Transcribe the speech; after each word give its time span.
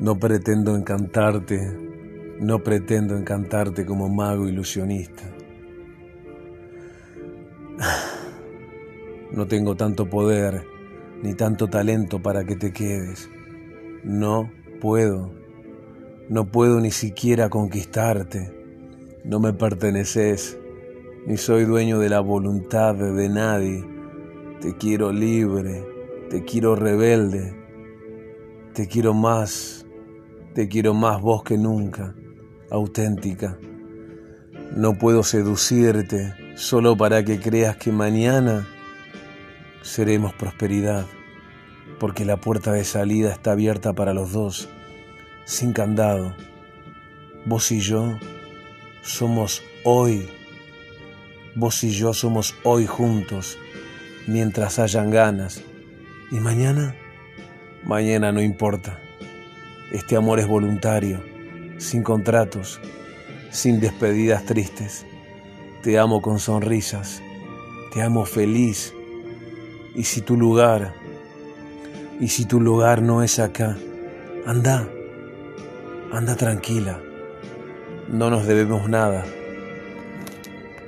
No 0.00 0.18
pretendo 0.18 0.74
encantarte, 0.76 1.76
no 2.40 2.62
pretendo 2.64 3.18
encantarte 3.18 3.84
como 3.84 4.08
mago 4.08 4.48
ilusionista. 4.48 5.22
No 9.32 9.46
tengo 9.46 9.76
tanto 9.76 10.10
poder 10.10 10.64
ni 11.22 11.34
tanto 11.34 11.68
talento 11.68 12.20
para 12.20 12.44
que 12.44 12.56
te 12.56 12.72
quedes. 12.72 13.30
No 14.02 14.50
puedo. 14.80 15.30
No 16.28 16.50
puedo 16.50 16.80
ni 16.80 16.90
siquiera 16.90 17.48
conquistarte. 17.48 18.52
No 19.22 19.38
me 19.38 19.52
perteneces, 19.52 20.58
ni 21.26 21.36
soy 21.36 21.64
dueño 21.64 22.00
de 22.00 22.08
la 22.08 22.18
voluntad 22.18 22.96
de 22.96 23.28
nadie. 23.28 23.86
Te 24.60 24.76
quiero 24.76 25.12
libre, 25.12 25.86
te 26.28 26.44
quiero 26.44 26.74
rebelde, 26.74 27.54
te 28.72 28.88
quiero 28.88 29.14
más 29.14 29.86
te 30.54 30.68
quiero 30.68 30.94
más 30.94 31.20
vos 31.20 31.42
que 31.42 31.56
nunca, 31.56 32.14
auténtica. 32.70 33.58
No 34.74 34.94
puedo 34.94 35.22
seducirte 35.22 36.34
solo 36.56 36.96
para 36.96 37.24
que 37.24 37.40
creas 37.40 37.76
que 37.76 37.92
mañana 37.92 38.68
seremos 39.82 40.34
prosperidad, 40.34 41.06
porque 41.98 42.24
la 42.24 42.38
puerta 42.38 42.72
de 42.72 42.84
salida 42.84 43.32
está 43.32 43.52
abierta 43.52 43.92
para 43.92 44.14
los 44.14 44.32
dos, 44.32 44.68
sin 45.44 45.72
candado. 45.72 46.34
Vos 47.46 47.70
y 47.72 47.80
yo 47.80 48.18
somos 49.02 49.62
hoy, 49.84 50.28
vos 51.54 51.82
y 51.84 51.90
yo 51.90 52.12
somos 52.12 52.54
hoy 52.64 52.86
juntos, 52.86 53.58
mientras 54.26 54.78
hayan 54.78 55.10
ganas. 55.10 55.62
¿Y 56.30 56.36
mañana? 56.36 56.94
Mañana 57.84 58.30
no 58.30 58.42
importa. 58.42 58.98
Este 59.90 60.16
amor 60.16 60.38
es 60.38 60.46
voluntario, 60.46 61.22
sin 61.78 62.02
contratos, 62.02 62.80
sin 63.50 63.80
despedidas 63.80 64.44
tristes. 64.44 65.04
Te 65.82 65.98
amo 65.98 66.22
con 66.22 66.38
sonrisas, 66.38 67.22
te 67.92 68.02
amo 68.02 68.24
feliz. 68.24 68.94
Y 69.94 70.04
si 70.04 70.20
tu 70.20 70.36
lugar, 70.36 70.94
y 72.20 72.28
si 72.28 72.44
tu 72.44 72.60
lugar 72.60 73.02
no 73.02 73.22
es 73.22 73.38
acá, 73.38 73.76
anda, 74.46 74.88
anda 76.12 76.36
tranquila. 76.36 77.00
No 78.08 78.30
nos 78.30 78.46
debemos 78.46 78.88
nada 78.88 79.24